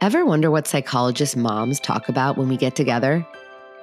[0.00, 3.26] Ever wonder what psychologist moms talk about when we get together?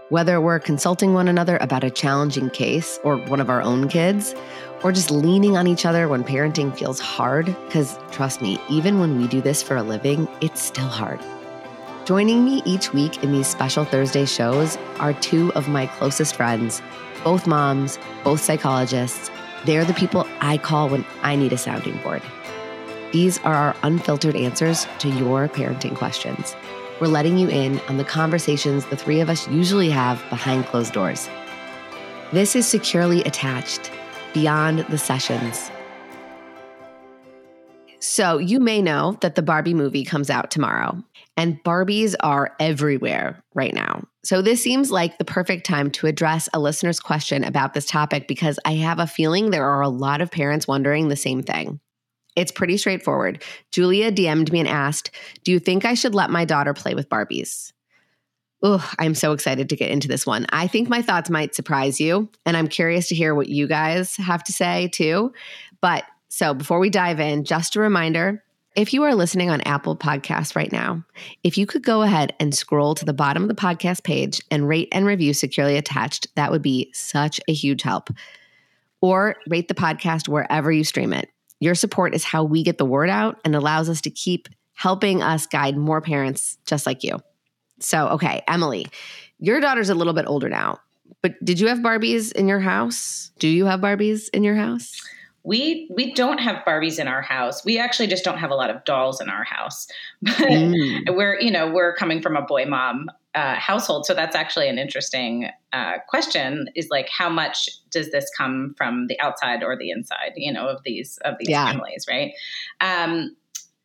[0.07, 4.33] Whether we're consulting one another about a challenging case or one of our own kids,
[4.81, 9.19] or just leaning on each other when parenting feels hard, because trust me, even when
[9.19, 11.19] we do this for a living, it's still hard.
[12.05, 16.81] Joining me each week in these special Thursday shows are two of my closest friends,
[17.25, 19.29] both moms, both psychologists.
[19.65, 22.21] They're the people I call when I need a sounding board.
[23.15, 26.53] These are our unfiltered answers to your parenting questions.
[26.99, 30.91] We're letting you in on the conversations the three of us usually have behind closed
[30.91, 31.29] doors.
[32.33, 33.89] This is securely attached
[34.33, 35.71] beyond the sessions.
[37.99, 41.01] So, you may know that the Barbie movie comes out tomorrow,
[41.37, 44.03] and Barbies are everywhere right now.
[44.25, 48.27] So, this seems like the perfect time to address a listener's question about this topic
[48.27, 51.79] because I have a feeling there are a lot of parents wondering the same thing.
[52.35, 53.43] It's pretty straightforward.
[53.71, 55.11] Julia DM'd me and asked,
[55.43, 57.71] Do you think I should let my daughter play with Barbies?
[58.61, 60.45] Oh, I'm so excited to get into this one.
[60.49, 64.15] I think my thoughts might surprise you, and I'm curious to hear what you guys
[64.15, 65.33] have to say too.
[65.81, 68.43] But so before we dive in, just a reminder
[68.75, 71.03] if you are listening on Apple Podcasts right now,
[71.43, 74.67] if you could go ahead and scroll to the bottom of the podcast page and
[74.67, 78.09] rate and review Securely Attached, that would be such a huge help.
[78.99, 81.29] Or rate the podcast wherever you stream it.
[81.65, 85.23] Your support is how we get the word out and allows us to keep helping
[85.23, 87.17] us guide more parents just like you.
[87.79, 88.85] So, okay, Emily,
[89.39, 90.77] your daughter's a little bit older now,
[91.23, 93.31] but did you have Barbies in your house?
[93.39, 95.01] Do you have Barbies in your house?
[95.45, 97.63] We we don't have Barbies in our house.
[97.63, 99.87] We actually just don't have a lot of dolls in our house.
[100.21, 101.15] But mm.
[101.15, 104.05] we're you know we're coming from a boy mom uh, household.
[104.05, 106.69] So that's actually an interesting uh, question.
[106.75, 110.31] Is like how much does this come from the outside or the inside?
[110.35, 111.69] You know, of these of these yeah.
[111.71, 112.33] families, right?
[112.81, 113.35] Um,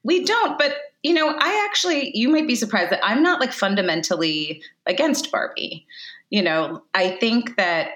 [0.03, 3.53] we don't, but you know, I actually you might be surprised that I'm not like
[3.53, 5.87] fundamentally against Barbie.
[6.31, 7.89] You know, I think that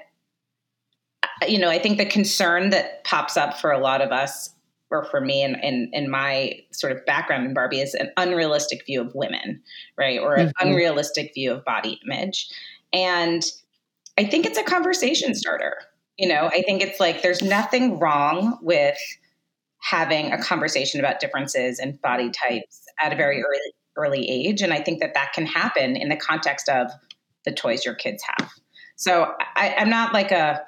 [1.48, 4.50] you know, I think the concern that pops up for a lot of us
[4.90, 8.11] or for me and in, in, in, my sort of background in Barbie is an
[8.17, 9.61] unrealistic view of women,
[9.98, 10.20] right?
[10.20, 10.68] Or an mm-hmm.
[10.68, 12.48] unrealistic view of body image.
[12.92, 13.42] And
[14.17, 15.77] I think it's a conversation starter.
[16.17, 18.96] You know, I think it's like there's nothing wrong with
[19.80, 24.61] having a conversation about differences in body types at a very early early age.
[24.61, 26.90] And I think that that can happen in the context of
[27.45, 28.51] the toys your kids have.
[28.96, 30.64] So I, I'm not like a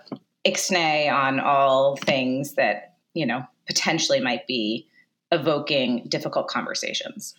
[0.46, 4.86] ixnay on all things that, you know, potentially might be
[5.32, 7.34] evoking difficult conversations.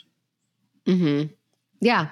[0.85, 1.23] Hmm.
[1.79, 2.09] Yeah.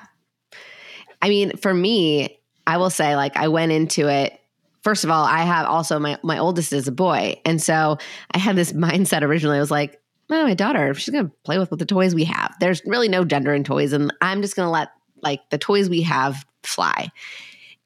[1.22, 4.40] I mean, for me, I will say, like, I went into it.
[4.84, 7.98] First of all, I have also my my oldest is a boy, and so
[8.32, 9.58] I had this mindset originally.
[9.58, 12.54] I was like, oh, my daughter, she's gonna play with, with the toys we have.
[12.60, 14.90] There's really no gender in toys, and I'm just gonna let
[15.24, 17.10] like the toys we have fly.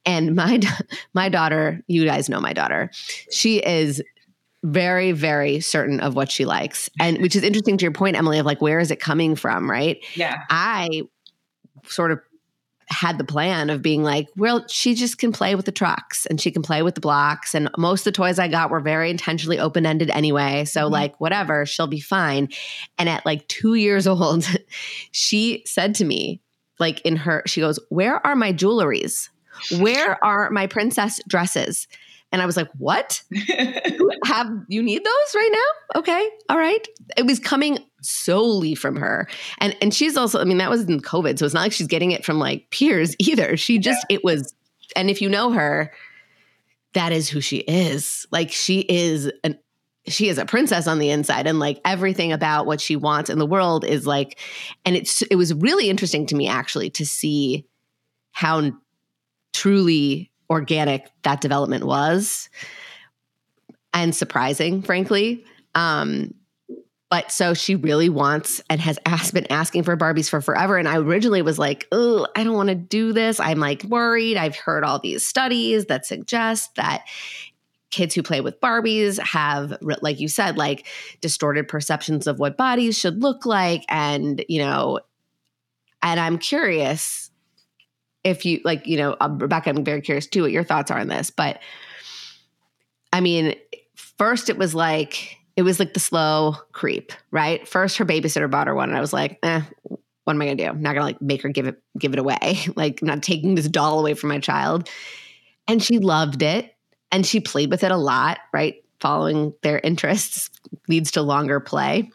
[0.10, 0.60] And my
[1.14, 2.90] my daughter, you guys know my daughter,
[3.32, 4.02] she is
[4.64, 6.90] very very certain of what she likes.
[7.00, 9.70] And which is interesting to your point emily of like where is it coming from
[9.70, 10.04] right?
[10.16, 10.44] Yeah.
[10.50, 11.04] I
[11.86, 12.20] sort of
[12.88, 16.42] had the plan of being like well she just can play with the trucks and
[16.42, 17.54] she can play with the blocks.
[17.54, 20.66] And most of the toys i got were very intentionally open-ended anyway.
[20.66, 20.94] So mm-hmm.
[20.94, 22.50] like whatever she'll be fine.
[22.98, 24.48] And at like 2 years old
[25.12, 26.42] she said to me
[26.80, 29.30] like in her she goes where are my jewelries
[29.78, 31.88] where are my princess dresses
[32.32, 33.24] and I was like, what?
[34.26, 36.00] Have you need those right now?
[36.00, 36.30] Okay.
[36.50, 36.88] All right.
[37.18, 39.28] It was coming solely from her.
[39.60, 41.40] And and she's also, I mean, that was in COVID.
[41.40, 43.58] So it's not like she's getting it from like peers either.
[43.58, 44.18] She just, yeah.
[44.18, 44.54] it was,
[44.96, 45.92] and if you know her,
[46.94, 48.28] that is who she is.
[48.32, 49.58] Like she is an
[50.08, 53.38] she is a princess on the inside and like everything about what she wants in
[53.38, 54.40] the world is like
[54.84, 57.68] and it's it was really interesting to me actually to see
[58.32, 58.72] how
[59.54, 62.50] truly organic that development was
[63.94, 65.44] and surprising, frankly.
[65.76, 66.34] Um,
[67.10, 70.78] but so she really wants and has asked, been asking for Barbies for forever.
[70.78, 73.40] And I originally was like, oh, I don't want to do this.
[73.40, 74.38] I'm like worried.
[74.38, 77.06] I've heard all these studies that suggest that
[77.90, 80.86] kids who play with Barbies have, like you said, like
[81.20, 83.84] distorted perceptions of what bodies should look like.
[83.90, 85.00] And, you know,
[86.04, 87.29] and I'm curious
[88.24, 91.00] if you like, you know, uh, Rebecca, I'm very curious too what your thoughts are
[91.00, 91.30] on this.
[91.30, 91.60] But
[93.14, 93.56] I mean,
[93.96, 97.68] first it was like, it was like the slow creep, right?
[97.68, 99.62] First, her babysitter bought her one, and I was like, eh,
[100.24, 100.66] what am I gonna do?
[100.66, 102.60] I'm not gonna like make her give it give it away.
[102.76, 104.90] like, I'm not taking this doll away from my child.
[105.68, 106.76] And she loved it,
[107.12, 108.76] and she played with it a lot, right?
[109.00, 110.50] Following their interests
[110.88, 112.12] leads to longer play.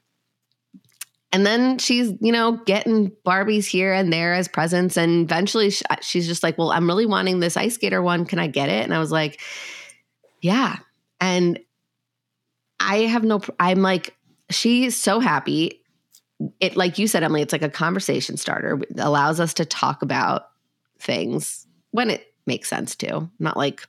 [1.34, 4.96] And then she's, you know, getting Barbies here and there as presents.
[4.96, 8.24] And eventually uh, she's just like, well, I'm really wanting this ice skater one.
[8.24, 8.84] Can I get it?
[8.84, 9.40] And I was like,
[10.42, 10.76] yeah.
[11.20, 11.58] And
[12.78, 14.14] I have no, I'm like,
[14.48, 15.82] she's so happy.
[16.60, 18.80] It, like you said, Emily, it's like a conversation starter.
[18.88, 20.50] It allows us to talk about
[21.00, 23.84] things when it makes sense to, not like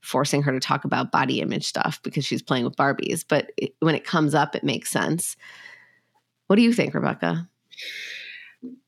[0.00, 3.26] forcing her to talk about body image stuff because she's playing with Barbies.
[3.28, 5.36] But it, when it comes up, it makes sense.
[6.48, 7.48] What do you think, Rebecca?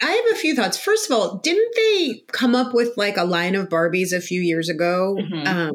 [0.03, 0.77] I have a few thoughts.
[0.77, 4.41] First of all, didn't they come up with like a line of Barbies a few
[4.41, 5.47] years ago mm-hmm.
[5.47, 5.73] um,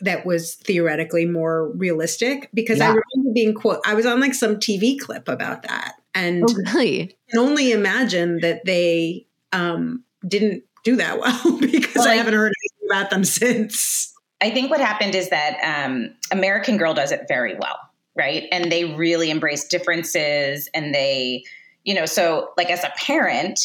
[0.00, 2.48] that was theoretically more realistic?
[2.54, 2.86] Because yeah.
[2.86, 6.54] I remember being quote, I was on like some TV clip about that, and oh,
[6.54, 7.02] really?
[7.02, 12.16] I can only imagine that they um, didn't do that well because well, I, I
[12.16, 14.14] haven't heard anything about them since.
[14.40, 17.78] I think what happened is that um, American Girl does it very well
[18.16, 18.44] right?
[18.52, 21.44] And they really embrace differences and they,
[21.84, 23.60] you know, so like as a parent,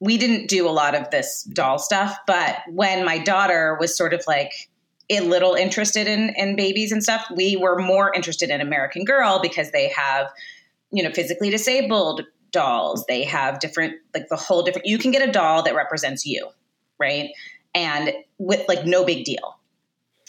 [0.00, 4.14] we didn't do a lot of this doll stuff, but when my daughter was sort
[4.14, 4.70] of like
[5.10, 9.40] a little interested in in babies and stuff, we were more interested in American Girl
[9.42, 10.30] because they have,
[10.92, 13.04] you know, physically disabled dolls.
[13.06, 16.48] They have different like the whole different you can get a doll that represents you,
[16.98, 17.30] right?
[17.74, 19.56] And with like no big deal.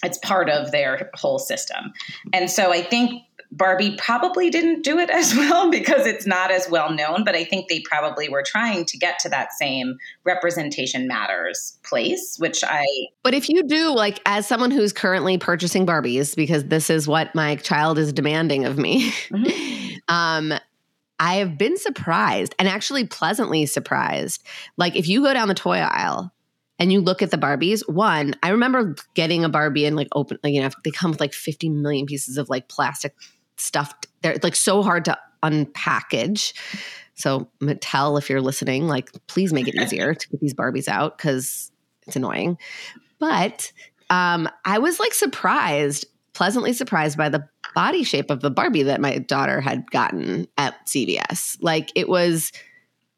[0.03, 1.94] It's part of their whole system.
[2.33, 3.21] And so I think
[3.51, 7.44] Barbie probably didn't do it as well because it's not as well known, but I
[7.44, 12.86] think they probably were trying to get to that same representation matters place, which I.
[13.24, 17.33] But if you do, like, as someone who's currently purchasing Barbies, because this is what
[17.36, 19.98] my child is demanding of me, mm-hmm.
[20.13, 20.53] um,
[21.19, 24.44] I have been surprised and actually pleasantly surprised.
[24.77, 26.33] Like, if you go down the toy aisle,
[26.80, 30.39] and you look at the Barbies, one, I remember getting a Barbie and like open,
[30.44, 33.13] like, you know, they come with like 50 million pieces of like plastic
[33.57, 34.07] stuffed.
[34.21, 36.53] They're like so hard to unpackage.
[37.15, 41.18] So Mattel, if you're listening, like please make it easier to get these Barbies out
[41.18, 41.71] because
[42.07, 42.57] it's annoying.
[43.19, 43.71] But
[44.09, 49.00] um, I was like surprised, pleasantly surprised by the body shape of the Barbie that
[49.00, 51.57] my daughter had gotten at CVS.
[51.62, 52.51] Like it was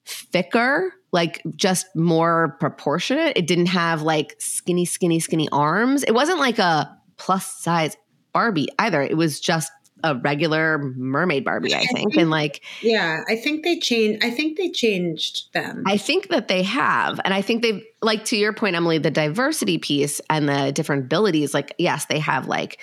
[0.06, 3.38] thicker, like just more proportionate.
[3.38, 6.04] It didn't have like skinny, skinny, skinny arms.
[6.04, 7.96] It wasn't like a plus size
[8.34, 9.02] Barbie either.
[9.02, 9.72] It was just
[10.04, 12.12] a regular mermaid Barbie, I, I think.
[12.12, 12.18] think.
[12.18, 15.84] And like Yeah, I think they changed I think they changed them.
[15.88, 17.20] I think that they have.
[17.24, 21.06] And I think they've like to your point, Emily, the diversity piece and the different
[21.06, 22.80] abilities, like, yes, they have like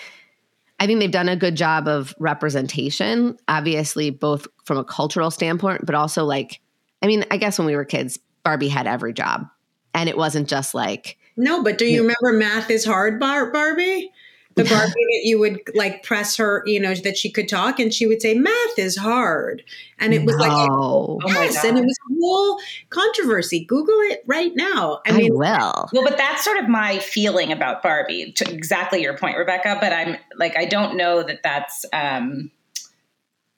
[0.81, 5.85] I think they've done a good job of representation, obviously, both from a cultural standpoint,
[5.85, 6.63] but also like,
[7.03, 9.47] I mean, I guess when we were kids, Barbie had every job.
[9.93, 14.11] And it wasn't just like No, but do you remember Math is Hard Bar- Barbie?
[14.57, 17.95] The Barbie that you would like press her, you know, that she could talk, and
[17.95, 19.63] she would say, "Math is hard,"
[19.99, 20.43] and it was no.
[20.43, 22.61] like, oh, yes, and it was a whole
[22.91, 23.65] controversy.
[23.65, 25.01] Google it right now.
[25.07, 25.89] I, I mean, will.
[25.93, 28.33] Well, but that's sort of my feeling about Barbie.
[28.33, 29.79] To exactly your point, Rebecca.
[29.81, 31.85] But I'm like, I don't know that that's.
[31.93, 32.51] um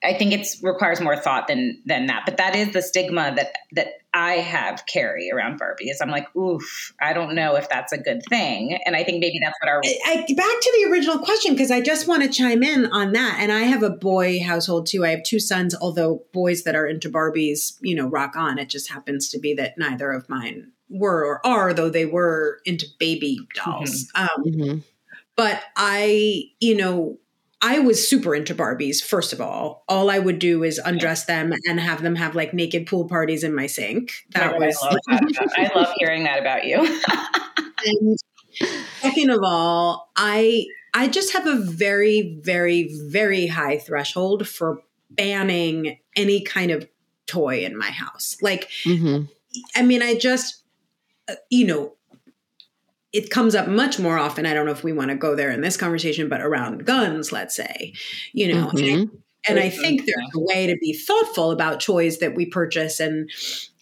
[0.03, 2.23] I think it requires more thought than than that.
[2.25, 5.89] But that is the stigma that that I have carry around Barbie.
[5.89, 8.77] Is I'm like, oof, I don't know if that's a good thing.
[8.85, 11.71] And I think maybe that's what our I, I, back to the original question because
[11.71, 13.37] I just want to chime in on that.
[13.39, 15.05] And I have a boy household too.
[15.05, 18.59] I have two sons, although boys that are into Barbies, you know, rock on.
[18.59, 22.59] It just happens to be that neither of mine were or are, though they were
[22.65, 24.11] into baby dolls.
[24.15, 24.21] Mm-hmm.
[24.21, 24.79] Um, mm-hmm.
[25.35, 27.17] But I, you know,
[27.65, 29.85] I was super into Barbies, first of all.
[29.87, 33.41] All I would do is undress them and have them have like naked pool parties
[33.41, 34.11] in my sink.
[34.31, 37.01] That was I love, that I love hearing that about you.
[37.85, 38.17] and
[38.99, 45.99] second of all, I I just have a very, very, very high threshold for banning
[46.17, 46.85] any kind of
[47.27, 48.35] toy in my house.
[48.41, 49.23] Like, mm-hmm.
[49.73, 50.63] I mean, I just,
[51.29, 51.93] uh, you know,
[53.13, 54.45] it comes up much more often.
[54.45, 57.31] I don't know if we want to go there in this conversation, but around guns,
[57.31, 57.93] let's say,
[58.33, 59.01] you know, mm-hmm.
[59.01, 59.11] and,
[59.47, 63.29] and I think there's a way to be thoughtful about toys that we purchase and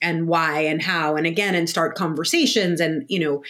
[0.02, 3.44] and why and how and again and start conversations and you know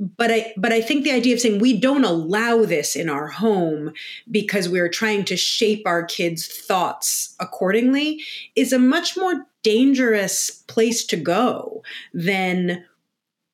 [0.00, 3.28] but I but I think the idea of saying we don't allow this in our
[3.28, 3.92] home
[4.30, 8.22] because we're trying to shape our kids' thoughts accordingly
[8.56, 11.82] is a much more dangerous place to go
[12.14, 12.82] than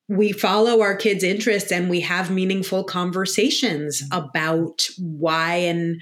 [0.07, 6.01] we follow our kids' interests and we have meaningful conversations about why and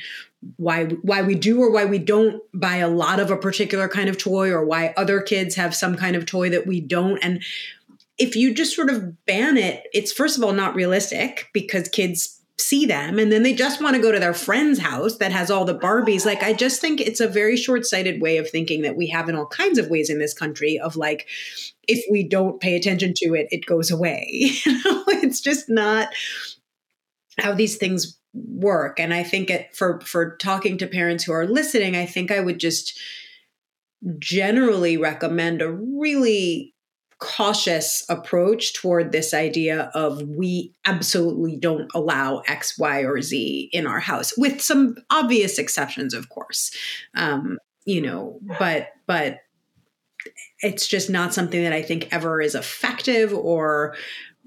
[0.58, 4.10] why why we do or why we don't buy a lot of a particular kind
[4.10, 7.18] of toy or why other kids have some kind of toy that we don't.
[7.24, 7.42] And
[8.18, 12.35] if you just sort of ban it it's first of all not realistic because kids
[12.58, 15.52] see them and then they just want to go to their friend's house that has
[15.52, 16.26] all the Barbies.
[16.26, 19.36] Like I just think it's a very short-sighted way of thinking that we have in
[19.36, 21.28] all kinds of ways in this country of like
[21.88, 24.52] if we don't pay attention to it, it goes away.
[24.66, 26.10] You know, it's just not
[27.38, 29.00] how these things work.
[29.00, 32.40] And I think it for for talking to parents who are listening, I think I
[32.40, 33.00] would just
[34.20, 36.75] generally recommend a really
[37.20, 43.88] cautious approach toward this idea of we absolutely don't allow X, Y, or Z in
[43.88, 46.76] our house, with some obvious exceptions, of course.
[47.16, 49.40] Um, you know, but but
[50.62, 53.96] it's just not something that I think ever is effective or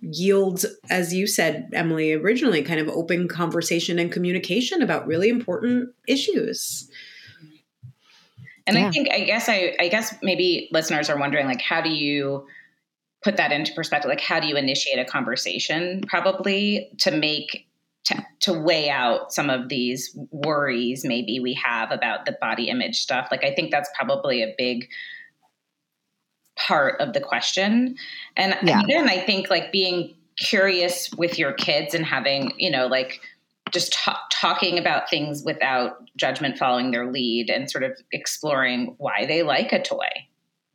[0.01, 5.91] yields, as you said, Emily, originally, kind of open conversation and communication about really important
[6.07, 6.91] issues.
[8.67, 8.89] And yeah.
[8.89, 12.47] I think, I guess, I, I guess maybe listeners are wondering, like, how do you
[13.23, 14.09] put that into perspective?
[14.09, 17.67] Like, how do you initiate a conversation, probably to make
[18.05, 23.01] to, to weigh out some of these worries maybe we have about the body image
[23.01, 23.29] stuff?
[23.31, 24.89] Like, I think that's probably a big
[26.57, 27.97] part of the question.
[28.37, 28.81] And yeah.
[28.81, 33.21] again, I think like being curious with your kids and having, you know, like
[33.71, 33.97] just
[34.31, 39.73] talking about things without judgment following their lead and sort of exploring why they like
[39.73, 40.09] a toy.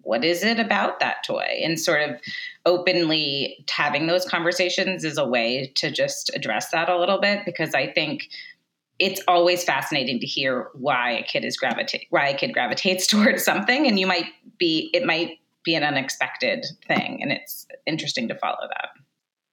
[0.03, 1.59] What is it about that toy?
[1.63, 2.19] And sort of
[2.65, 7.73] openly having those conversations is a way to just address that a little bit because
[7.73, 8.29] I think
[8.99, 13.43] it's always fascinating to hear why a kid is gravitate why a kid gravitates towards
[13.43, 14.27] something and you might
[14.59, 17.19] be it might be an unexpected thing.
[17.21, 18.89] And it's interesting to follow that.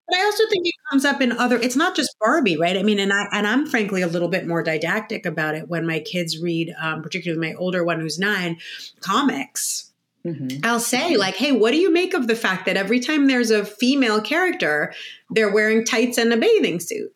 [0.08, 1.56] But I also think it comes up in other.
[1.56, 2.76] It's not just Barbie, right?
[2.76, 5.86] I mean, and I and I'm frankly a little bit more didactic about it when
[5.86, 8.58] my kids read, um, particularly my older one who's nine,
[9.00, 9.89] comics.
[10.26, 10.58] Mm-hmm.
[10.64, 13.50] I'll say like, "Hey, what do you make of the fact that every time there's
[13.50, 14.92] a female character,
[15.30, 17.12] they're wearing tights and a bathing suit?"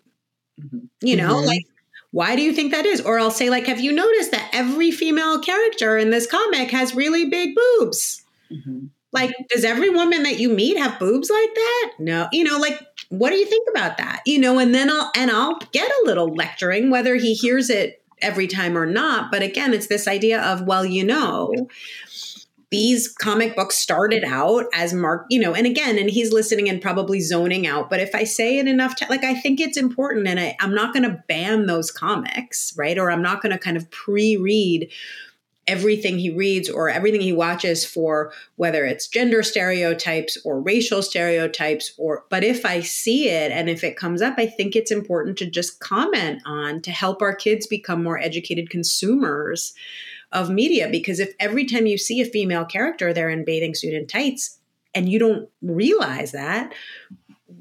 [0.61, 0.79] Mm-hmm.
[1.03, 1.47] You know, mm-hmm.
[1.47, 1.65] like
[2.13, 3.01] why do you think that is?
[3.01, 6.95] Or I'll say like, "Have you noticed that every female character in this comic has
[6.95, 8.87] really big boobs?" Mm-hmm.
[9.13, 11.93] Like, does every woman that you meet have boobs like that?
[12.01, 12.29] No.
[12.33, 12.81] You know, like,
[13.11, 14.23] what do you think about that?
[14.27, 18.03] You know, and then I'll and I'll get a little lecturing, whether he hears it
[18.21, 19.31] every time or not.
[19.31, 21.53] But again, it's this idea of, well, you know,
[22.71, 24.35] these comic books started mm-hmm.
[24.35, 27.91] out as Mark, you know, and again, and he's listening and probably zoning out.
[27.91, 30.93] But if I say it enough, like I think it's important, and I, I'm not
[30.93, 32.99] going to ban those comics, right?
[32.99, 34.91] Or I'm not going to kind of pre-read
[35.67, 41.93] everything he reads or everything he watches for whether it's gender stereotypes or racial stereotypes
[41.97, 45.39] or but if i see it and if it comes up i think it's important
[45.39, 49.73] to just comment on to help our kids become more educated consumers
[50.35, 53.95] of media because if every time you see a female character they're in bathing suit
[53.95, 54.59] and tights
[54.95, 56.75] and you don't realize that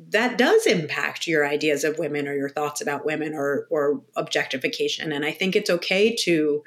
[0.10, 5.12] that does impact your ideas of women or your thoughts about women or or objectification.
[5.12, 6.64] And i think it's okay to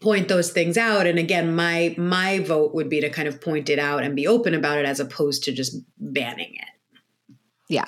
[0.00, 1.06] point those things out.
[1.06, 4.26] And again my my vote would be to kind of point it out and be
[4.26, 7.36] open about it as opposed to just banning it.
[7.68, 7.86] Yeah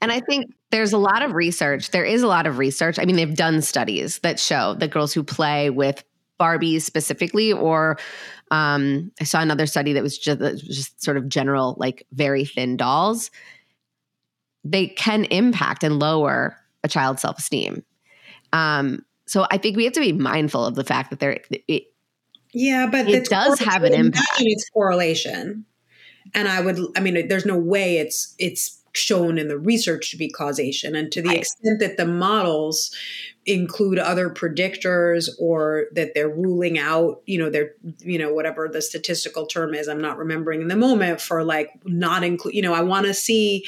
[0.00, 2.98] and i think there's a lot of research there is a lot of research.
[2.98, 6.04] I mean they've done studies that show that girls who play with
[6.38, 7.98] barbies specifically or
[8.50, 12.76] um, i saw another study that was just, just sort of general like very thin
[12.76, 13.30] dolls.
[14.64, 17.84] They can impact and lower a child's self-esteem.
[18.52, 21.84] Um, so I think we have to be mindful of the fact that there, it,
[22.52, 24.26] yeah, but it does have an impact.
[24.40, 25.66] It's correlation,
[26.34, 30.16] and I would, I mean, there's no way it's it's shown in the research to
[30.16, 31.38] be causation, and to the right.
[31.38, 32.94] extent that the models
[33.46, 38.82] include other predictors or that they're ruling out, you know, they're, you know, whatever the
[38.82, 42.74] statistical term is, I'm not remembering in the moment for like not include, you know,
[42.74, 43.64] I want to see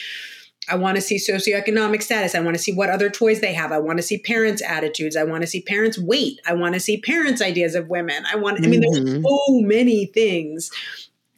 [0.68, 2.34] I want to see socioeconomic status.
[2.34, 3.72] I want to see what other toys they have.
[3.72, 5.16] I want to see parents' attitudes.
[5.16, 6.38] I want to see parents' weight.
[6.46, 8.24] I want to see parents' ideas of women.
[8.30, 9.04] I want, I mean, mm-hmm.
[9.04, 10.70] there's so many things.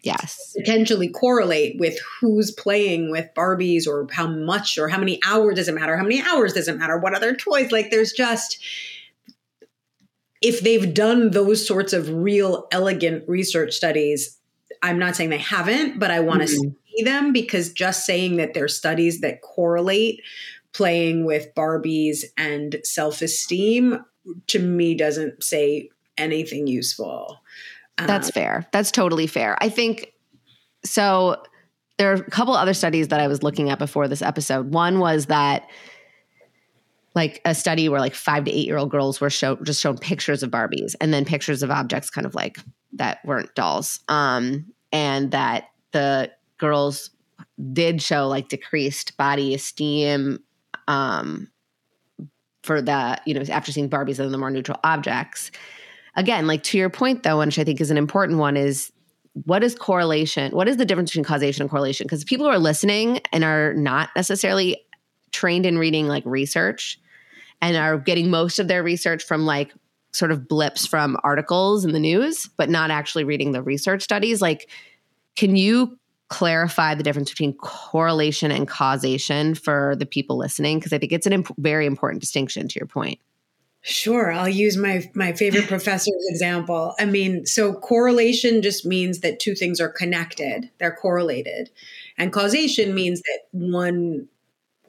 [0.03, 0.55] Yes.
[0.57, 5.69] Potentially correlate with who's playing with Barbies or how much or how many hours does
[5.69, 5.97] it matter?
[5.97, 6.99] How many hours does it matter?
[6.99, 7.71] What other toys?
[7.71, 8.59] Like, there's just,
[10.41, 14.39] if they've done those sorts of real elegant research studies,
[14.83, 18.37] I'm not saying they haven't, but I want to mm-hmm see them because just saying
[18.37, 20.23] that there's studies that correlate
[20.73, 24.05] playing with Barbies and self esteem
[24.49, 27.42] to me doesn't say anything useful.
[27.99, 28.67] That's um, fair.
[28.73, 29.57] That's totally fair.
[29.61, 30.13] I think
[30.85, 31.43] so.
[31.99, 34.73] There are a couple other studies that I was looking at before this episode.
[34.73, 35.69] One was that
[37.15, 39.99] like a study where like five to eight year old girls were show, just shown
[39.99, 42.59] pictures of Barbies and then pictures of objects kind of like
[42.95, 44.01] that weren't dolls.
[44.09, 47.11] Um, and that the girls
[47.73, 50.43] did show like decreased body esteem
[50.89, 51.49] um,
[52.63, 55.51] for the you know after seeing Barbies and the more neutral objects.
[56.15, 58.93] Again, like to your point though, which I think is an important one, is
[59.33, 60.53] what is correlation?
[60.53, 62.05] What is the difference between causation and correlation?
[62.05, 64.83] Because people who are listening and are not necessarily
[65.31, 67.01] trained in reading like research
[67.63, 69.73] and are getting most of their research from like
[70.13, 74.43] sort of blips from articles in the news, but not actually reading the research studies.
[74.43, 74.69] Like,
[75.37, 80.79] can you clarify the difference between correlation and causation for the people listening?
[80.79, 83.19] Because I think it's a imp- very important distinction to your point.
[83.85, 86.95] Sure, I'll use my my favorite professor's example.
[87.01, 91.71] I mean, so correlation just means that two things are connected; they're correlated,
[92.17, 94.29] and causation means that one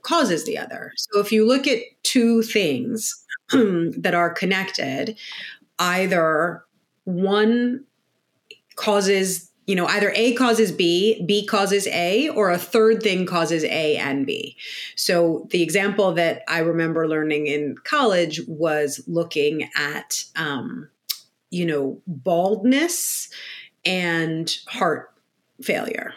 [0.04, 0.92] causes the other.
[0.98, 5.18] So if you look at two things that are connected,
[5.80, 6.64] either
[7.06, 7.86] one
[8.76, 13.64] causes you know, either A causes B, B causes A, or a third thing causes
[13.64, 14.58] A and B.
[14.96, 20.90] So the example that I remember learning in college was looking at, um,
[21.50, 23.30] you know, baldness
[23.86, 25.14] and heart
[25.62, 26.14] failure.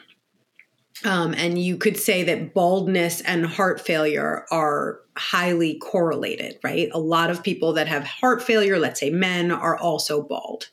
[1.04, 6.88] Um, and you could say that baldness and heart failure are highly correlated, right?
[6.92, 10.70] A lot of people that have heart failure, let's say men, are also bald.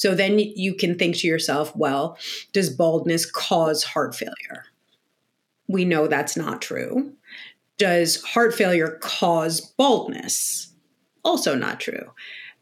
[0.00, 2.16] So then you can think to yourself, well,
[2.54, 4.64] does baldness cause heart failure?
[5.68, 7.12] We know that's not true.
[7.76, 10.72] Does heart failure cause baldness?
[11.22, 12.12] Also not true.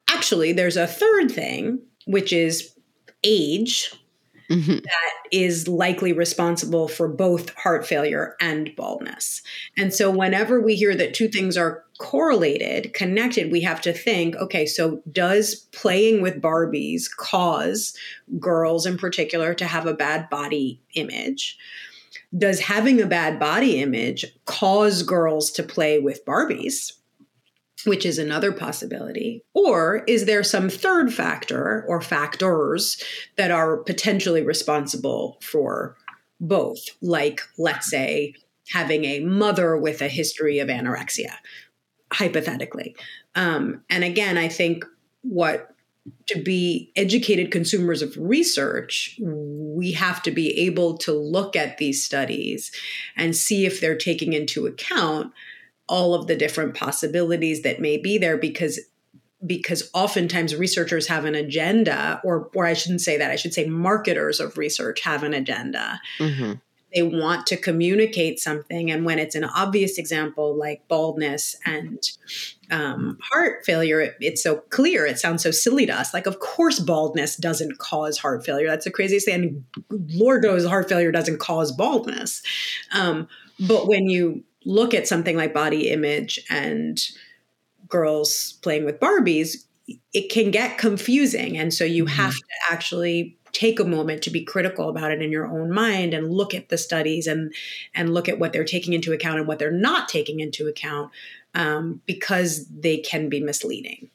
[0.09, 1.79] Actually, there's a third thing,
[2.09, 2.75] which is
[3.23, 3.95] age,
[4.51, 4.73] mm-hmm.
[4.73, 9.43] that is likely responsible for both heart failure and baldness.
[9.77, 14.37] And so, whenever we hear that two things are correlated, connected, we have to think
[14.37, 17.97] okay, so does playing with Barbies cause
[18.39, 21.59] girls in particular to have a bad body image?
[22.37, 26.93] Does having a bad body image cause girls to play with Barbies?
[27.85, 29.45] Which is another possibility?
[29.55, 33.03] Or is there some third factor or factors
[33.37, 35.97] that are potentially responsible for
[36.41, 36.81] both?
[37.01, 38.35] Like, let's say,
[38.71, 41.33] having a mother with a history of anorexia,
[42.13, 42.97] hypothetically.
[43.35, 44.85] Um, and again, I think
[45.23, 45.75] what
[46.27, 52.05] to be educated consumers of research, we have to be able to look at these
[52.05, 52.73] studies
[53.17, 55.33] and see if they're taking into account
[55.89, 58.79] all of the different possibilities that may be there because
[59.47, 63.67] because oftentimes researchers have an agenda or or I shouldn't say that I should say
[63.67, 66.01] marketers of research have an agenda.
[66.19, 66.55] Mm-hmm.
[66.95, 72.03] They want to communicate something, and when it's an obvious example like baldness and
[72.71, 75.05] um, heart failure, it, it's so clear.
[75.05, 76.15] It sounds so silly to us.
[76.15, 78.69] Like, of course, baldness doesn't cause heart failure.
[78.69, 79.65] That's the craziest thing.
[79.91, 82.43] And Lord knows heart failure doesn't cause baldness.
[82.93, 83.29] Um,
[83.61, 87.01] but when you look at something like body image and
[87.89, 89.65] girls playing with Barbies,
[90.13, 91.57] it can get confusing.
[91.57, 92.15] And so you mm-hmm.
[92.15, 96.13] have to actually take a moment to be critical about it in your own mind
[96.13, 97.53] and look at the studies and
[97.95, 101.11] and look at what they're taking into account and what they're not taking into account
[101.55, 104.11] um, because they can be misleading.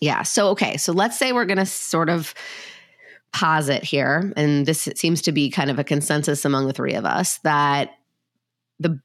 [0.00, 0.22] Yeah.
[0.22, 0.78] So okay.
[0.78, 2.32] So let's say we're going to sort of
[3.32, 7.04] posit here, and this seems to be kind of a consensus among the three of
[7.04, 7.90] us that
[8.78, 8.98] the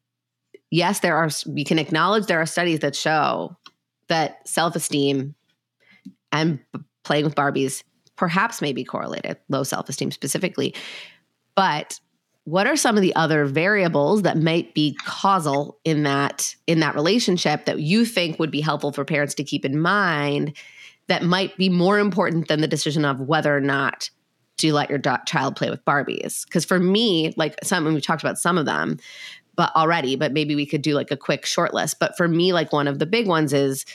[0.76, 3.56] yes, there are, we can acknowledge there are studies that show
[4.10, 5.34] that self esteem
[6.32, 6.60] and
[7.04, 7.84] playing with Barbies
[8.18, 10.76] perhaps may be correlated, low self esteem specifically.
[11.56, 12.00] But
[12.44, 16.94] what are some of the other variables that might be causal in that in that
[16.94, 20.56] relationship that you think would be helpful for parents to keep in mind
[21.08, 24.10] that might be more important than the decision of whether or not
[24.58, 26.46] to let your child play with Barbies?
[26.46, 28.98] Because for me, like some, we talked about some of them,
[29.56, 32.00] but already, but maybe we could do like a quick short list.
[32.00, 33.86] But for me, like one of the big ones is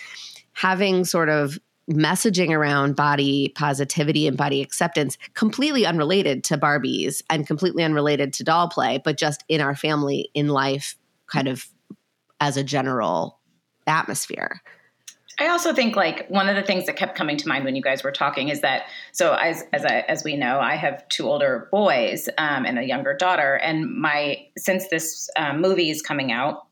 [0.53, 1.59] having sort of
[1.91, 8.45] messaging around body positivity and body acceptance completely unrelated to Barbies and completely unrelated to
[8.45, 10.97] doll play, but just in our family, in life,
[11.27, 11.67] kind of
[12.41, 13.41] as a general
[13.87, 14.63] atmosphere.
[15.41, 17.81] I also think like one of the things that kept coming to mind when you
[17.81, 21.29] guys were talking is that so as as I, as we know, I have two
[21.29, 26.31] older boys um, and a younger daughter, and my since this um, movie is coming
[26.31, 26.67] out,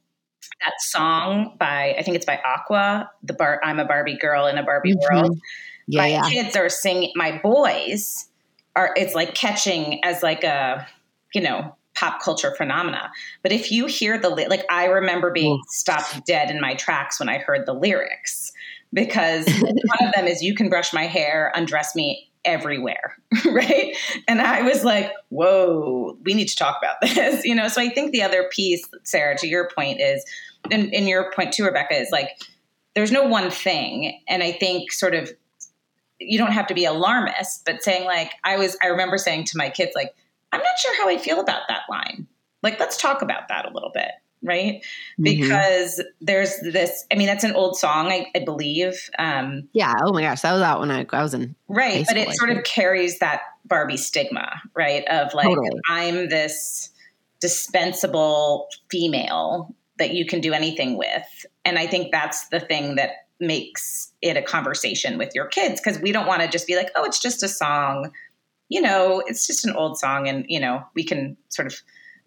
[0.61, 4.59] that song by I think it's by Aqua, the bar I'm a Barbie girl in
[4.59, 5.15] a Barbie mm-hmm.
[5.15, 5.39] world.
[5.87, 6.29] Yeah, my yeah.
[6.29, 7.13] kids are singing.
[7.17, 8.29] My boys
[8.77, 8.93] are.
[8.97, 10.87] It's like catching as like a
[11.33, 13.11] you know pop culture phenomena.
[13.43, 17.29] But if you hear the like, I remember being stopped dead in my tracks when
[17.31, 18.53] I heard the lyrics
[18.93, 23.97] because one of them is "You can brush my hair, undress me everywhere," right?
[24.27, 27.69] And I was like, "Whoa, we need to talk about this," you know.
[27.69, 30.25] So I think the other piece, Sarah, to your point, is
[30.71, 32.31] and, in your point too, Rebecca, is like
[32.95, 34.21] there's no one thing.
[34.29, 35.31] And I think sort of
[36.19, 39.57] you don't have to be alarmist, but saying like I was I remember saying to
[39.57, 40.15] my kids, like,
[40.53, 42.27] I'm not sure how I feel about that line.
[42.63, 44.11] Like, let's talk about that a little bit
[44.43, 44.83] right?
[45.19, 45.23] Mm-hmm.
[45.23, 47.05] Because there's this.
[47.13, 49.11] I mean, that's an old song, I, I believe.
[49.19, 49.95] Um, yeah.
[50.03, 52.51] Oh my gosh, that was out when I, I was in right, but it sort
[52.51, 55.05] of carries that Barbie stigma, right?
[55.09, 55.71] Of like, totally.
[55.89, 56.91] I'm this
[57.41, 63.11] dispensable female that you can do anything with, and I think that's the thing that
[63.41, 66.91] makes it a conversation with your kids because we don't want to just be like,
[66.97, 68.11] oh, it's just a song.
[68.69, 71.81] You know, it's just an old song, and you know, we can sort of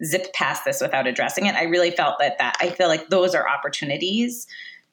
[0.04, 1.54] zip past this without addressing it.
[1.54, 4.46] I really felt that that I feel like those are opportunities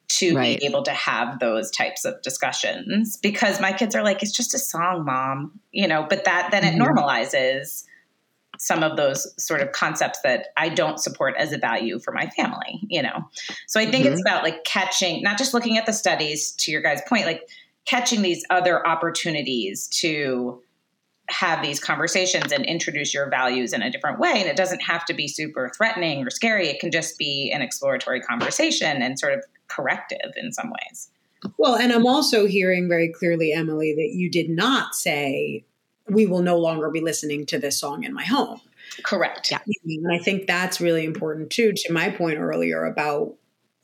[0.10, 0.60] to right.
[0.60, 4.56] be able to have those types of discussions because my kids are like, it's just
[4.56, 6.82] a song, mom, you know, but that then it mm-hmm.
[6.82, 7.86] normalizes
[8.58, 12.28] some of those sort of concepts that I don't support as a value for my
[12.32, 13.30] family, you know.
[13.67, 14.13] So I think mm-hmm.
[14.13, 17.48] it's about like catching, not just looking at the studies to your guys' point, like
[17.86, 20.62] catching these other opportunities to
[21.30, 24.34] have these conversations and introduce your values in a different way.
[24.36, 26.68] And it doesn't have to be super threatening or scary.
[26.68, 31.10] It can just be an exploratory conversation and sort of corrective in some ways.
[31.58, 35.63] Well, and I'm also hearing very clearly, Emily, that you did not say,
[36.08, 38.60] we will no longer be listening to this song in my home.
[39.04, 39.52] Correct.
[39.52, 39.60] Yeah.
[39.86, 43.36] And I think that's really important too, to my point earlier about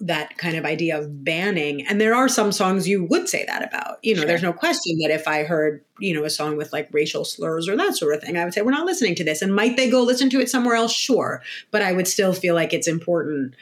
[0.01, 1.85] that kind of idea of banning.
[1.87, 3.99] And there are some songs you would say that about.
[4.03, 4.27] You know, sure.
[4.27, 7.69] there's no question that if I heard, you know, a song with like racial slurs
[7.69, 9.41] or that sort of thing, I would say, we're not listening to this.
[9.41, 10.93] And might they go listen to it somewhere else?
[10.93, 11.41] Sure.
[11.71, 13.55] But I would still feel like it's important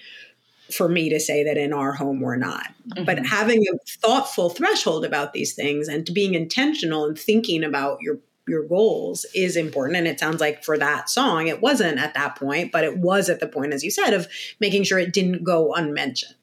[0.72, 2.68] for me to say that in our home we're not.
[2.90, 3.06] Mm-hmm.
[3.06, 8.18] But having a thoughtful threshold about these things and being intentional and thinking about your
[8.48, 9.98] your goals is important.
[9.98, 13.30] And it sounds like for that song it wasn't at that point but it was
[13.30, 14.28] at the point as you said of
[14.60, 16.36] making sure it didn't go unmentioned.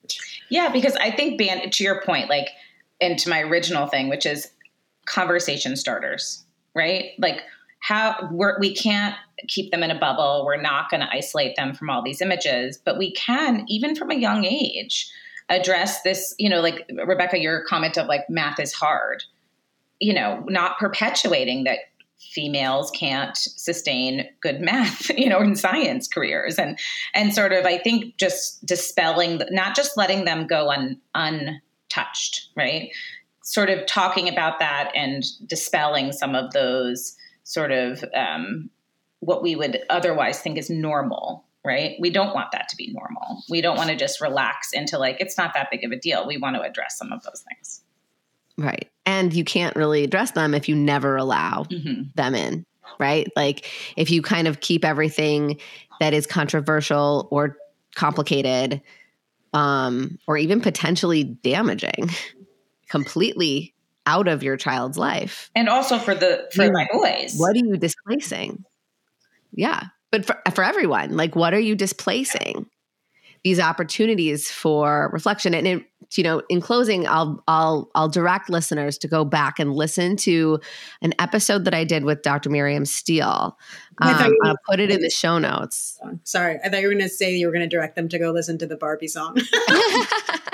[0.48, 2.48] Yeah because i think band to your point like
[3.00, 4.50] and to my original thing which is
[5.06, 7.12] conversation starters right?
[7.18, 7.42] Like
[7.80, 9.14] how we're, we can't
[9.48, 10.44] keep them in a bubble.
[10.46, 14.10] We're not going to isolate them from all these images but we can even from
[14.10, 15.10] a young age
[15.48, 19.24] address this you know like rebecca your comment of like math is hard.
[19.98, 21.78] You know, not perpetuating that
[22.33, 26.59] females can't sustain good math you know in science careers.
[26.59, 26.78] And
[27.14, 32.90] and sort of i think just dispelling not just letting them go un, untouched right?
[33.42, 38.70] Sort of talking about that and dispelling some of those sort of um,
[39.20, 41.96] what we would otherwise think is normal right?
[42.00, 43.42] We don't want that to be normal.
[43.50, 46.26] We don't want to just relax into like it's not that big of a deal.
[46.26, 47.83] We want to address some of those things.
[48.56, 48.88] Right.
[49.11, 52.03] And you can't really address them if you never allow mm-hmm.
[52.14, 52.64] them in,
[53.01, 53.27] right?
[53.35, 55.59] Like if you kind of keep everything
[55.99, 57.57] that is controversial or
[57.96, 58.81] complicated
[59.53, 62.09] um or even potentially damaging
[62.88, 63.75] completely
[64.07, 65.51] out of your child's life.
[65.57, 67.35] And also for the for my boys.
[67.37, 68.64] What are you displacing?
[69.53, 69.87] Yeah.
[70.12, 72.66] But for for everyone, like what are you displacing?
[73.44, 78.98] These opportunities for reflection and it you know, in closing, I'll I'll I'll direct listeners
[78.98, 80.59] to go back and listen to
[81.03, 82.50] an episode that I did with Dr.
[82.50, 83.57] Miriam Steele.
[84.03, 85.98] Um, I'll put it in the show notes.
[86.24, 88.18] Sorry, I thought you were going to say you were going to direct them to
[88.18, 89.37] go listen to the Barbie song.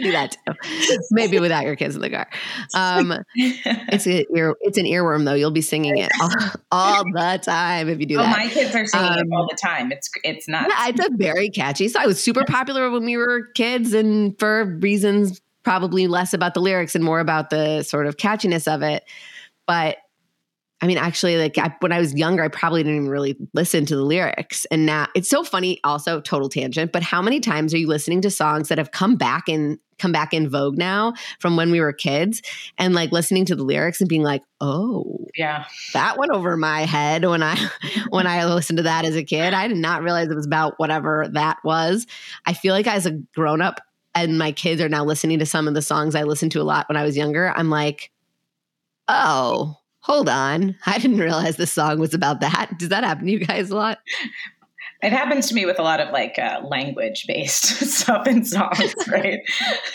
[0.00, 0.98] can do that too.
[1.10, 2.28] Maybe without your kids in the car.
[2.74, 5.34] Um, it's a ear, it's an earworm though.
[5.34, 6.30] You'll be singing it all,
[6.72, 8.36] all the time if you do oh, that.
[8.36, 9.92] My kids are singing um, it all the time.
[9.92, 10.68] It's it's not.
[10.68, 12.04] Yeah, it's a very catchy song.
[12.04, 16.60] It was super popular when we were kids, and for reasons probably less about the
[16.60, 19.04] lyrics and more about the sort of catchiness of it.
[19.66, 19.98] But
[20.80, 23.84] I mean, actually, like I, when I was younger, I probably didn't even really listen
[23.86, 24.64] to the lyrics.
[24.66, 28.20] And now it's so funny, also total tangent, but how many times are you listening
[28.22, 31.80] to songs that have come back in come back in vogue now from when we
[31.80, 32.40] were kids
[32.78, 36.82] and like listening to the lyrics and being like, oh, yeah, that went over my
[36.82, 37.56] head when I
[38.10, 39.54] when I listened to that as a kid.
[39.54, 42.06] I did not realize it was about whatever that was.
[42.46, 43.80] I feel like as a grown up,
[44.14, 46.64] and my kids are now listening to some of the songs I listened to a
[46.64, 48.10] lot when I was younger, I'm like,
[49.08, 49.76] oh,
[50.08, 50.74] hold on.
[50.86, 52.70] I didn't realize this song was about that.
[52.78, 53.98] Does that happen to you guys a lot?
[55.02, 58.94] It happens to me with a lot of like uh, language based stuff in songs,
[59.08, 59.40] right?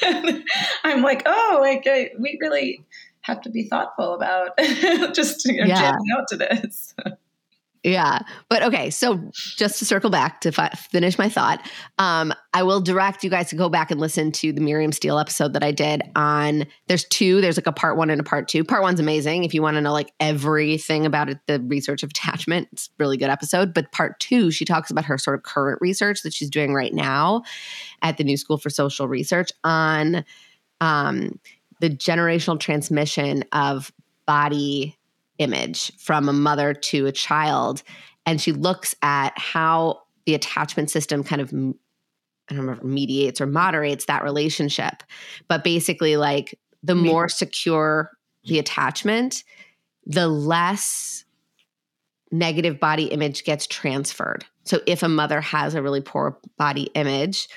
[0.84, 2.86] I'm like, oh, like I, we really
[3.22, 4.58] have to be thoughtful about
[5.14, 5.82] just you know, yeah.
[5.82, 6.94] jamming out to this.
[7.84, 8.20] Yeah.
[8.50, 8.90] But okay.
[8.90, 13.30] So just to circle back to fi- finish my thought, um, I will direct you
[13.30, 16.66] guys to go back and listen to the Miriam Steele episode that I did on,
[16.88, 18.64] there's two, there's like a part one and a part two.
[18.64, 19.44] Part one's amazing.
[19.44, 23.18] If you want to know like everything about it, the research of attachment, it's really
[23.18, 23.74] good episode.
[23.74, 26.94] But part two, she talks about her sort of current research that she's doing right
[26.94, 27.44] now
[28.02, 30.24] at the New School for Social Research on
[30.80, 31.38] um,
[31.82, 33.92] the generational transmission of
[34.26, 34.98] body
[35.38, 37.84] image from a mother to a child.
[38.26, 41.54] And she looks at how the attachment system kind of
[42.50, 45.04] I don't remember mediates or moderates that relationship.
[45.48, 48.12] But basically, like the more secure
[48.44, 49.44] the attachment,
[50.06, 51.24] the less
[52.32, 54.46] negative body image gets transferred.
[54.66, 57.48] So if a mother has a really poor body image,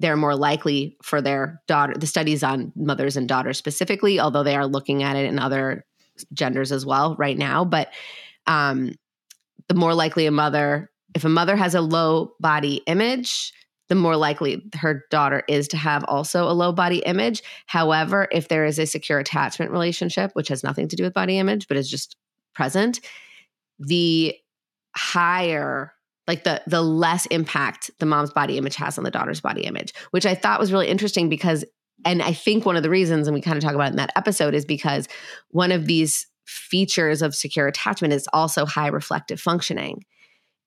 [0.00, 1.94] they're more likely for their daughter.
[1.96, 5.84] The studies on mothers and daughters specifically, although they are looking at it in other
[6.32, 7.92] genders as well right now, but
[8.46, 8.94] um,
[9.68, 13.52] the more likely a mother, if a mother has a low body image,
[13.88, 17.42] the more likely her daughter is to have also a low body image.
[17.66, 21.38] However, if there is a secure attachment relationship, which has nothing to do with body
[21.38, 22.16] image, but is just
[22.54, 23.00] present,
[23.78, 24.34] the
[24.96, 25.92] higher
[26.28, 29.94] like the the less impact the mom's body image has on the daughter's body image
[30.10, 31.64] which i thought was really interesting because
[32.04, 34.12] and I think one of the reasons, and we kind of talk about in that
[34.16, 35.08] episode, is because
[35.50, 40.04] one of these features of secure attachment is also high reflective functioning.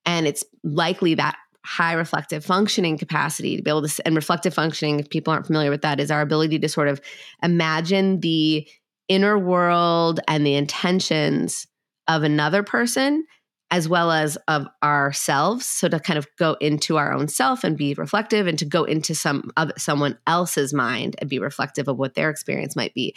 [0.06, 1.36] And it's likely that
[1.66, 5.72] high reflective functioning capacity to be able to, and reflective functioning, if people aren't familiar
[5.72, 7.02] with that, is our ability to sort of
[7.44, 8.68] imagine the
[9.08, 11.68] inner world and the intentions
[12.08, 13.26] of another person
[13.72, 15.66] as well as of ourselves.
[15.66, 18.84] So to kind of go into our own self and be reflective and to go
[18.84, 23.16] into some of someone else's mind and be reflective of what their experience might be.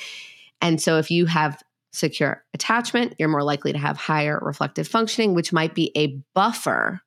[0.61, 5.35] And so if you have secure attachment you're more likely to have higher reflective functioning
[5.35, 7.01] which might be a buffer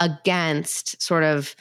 [0.00, 1.54] against sort of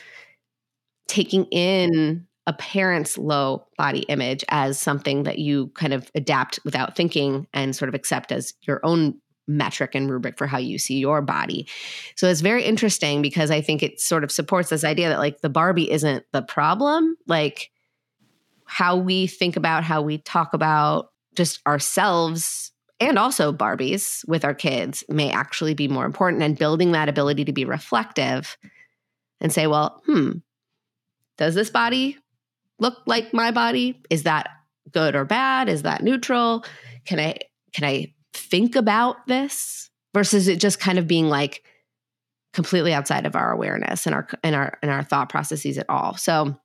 [1.07, 6.95] taking in a parent's low body image as something that you kind of adapt without
[6.95, 10.97] thinking and sort of accept as your own metric and rubric for how you see
[10.97, 11.67] your body.
[12.15, 15.41] So it's very interesting because I think it sort of supports this idea that like
[15.41, 17.15] the Barbie isn't the problem.
[17.27, 17.69] Like
[18.65, 24.53] how we think about, how we talk about just ourselves and also Barbies with our
[24.53, 28.57] kids may actually be more important and building that ability to be reflective
[29.41, 30.31] and say, well, hmm,
[31.37, 32.17] does this body
[32.79, 34.01] look like my body?
[34.09, 34.49] Is that
[34.91, 35.67] good or bad?
[35.67, 36.63] Is that neutral?
[37.05, 37.39] Can I
[37.73, 41.63] can I think about this versus it just kind of being like
[42.53, 46.15] completely outside of our awareness and our and our and our thought processes at all.
[46.17, 46.55] So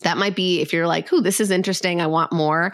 [0.00, 2.00] that might be if you're like, "Ooh, this is interesting.
[2.00, 2.72] I want more."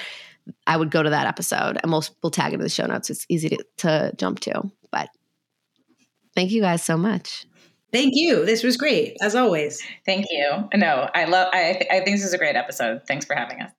[0.66, 3.10] I would go to that episode and we'll we'll tag it in the show notes.
[3.10, 4.70] It's easy to, to jump to.
[4.92, 5.08] But
[6.34, 7.46] thank you guys so much.
[7.92, 8.44] Thank you.
[8.44, 9.82] This was great as always.
[10.04, 10.68] Thank you.
[10.74, 11.48] No, I love.
[11.52, 13.02] I th- I think this is a great episode.
[13.08, 13.72] Thanks for having us.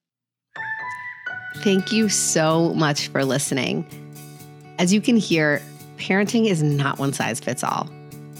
[1.57, 4.06] Thank you so much for listening.
[4.79, 5.59] As you can hear,
[5.97, 7.89] parenting is not one size fits all.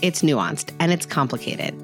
[0.03, 1.75] It's nuanced and it's complicated.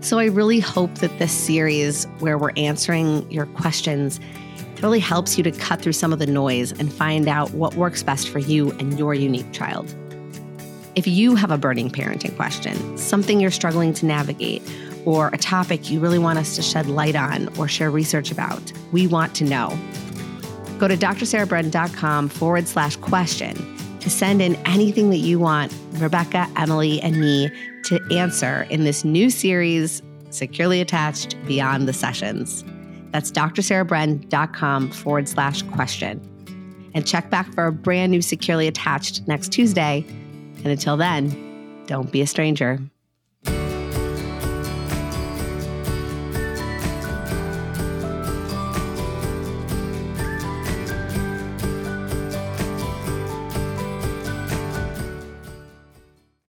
[0.00, 4.18] So I really hope that this series, where we're answering your questions,
[4.80, 8.02] really helps you to cut through some of the noise and find out what works
[8.02, 9.94] best for you and your unique child.
[10.94, 14.62] If you have a burning parenting question, something you're struggling to navigate,
[15.04, 18.72] or a topic you really want us to shed light on or share research about,
[18.90, 19.78] we want to know.
[20.78, 27.00] Go to drsarahbren.com forward slash question to send in anything that you want Rebecca, Emily,
[27.00, 27.50] and me
[27.84, 32.64] to answer in this new series, Securely Attached Beyond the Sessions.
[33.10, 36.20] That's drsarahbren.com forward slash question.
[36.94, 40.04] And check back for a brand new Securely Attached next Tuesday.
[40.08, 42.78] And until then, don't be a stranger.